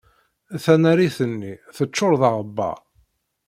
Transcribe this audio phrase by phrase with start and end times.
[0.63, 2.79] Tanarit-nni teccuṛ d aɣebbar.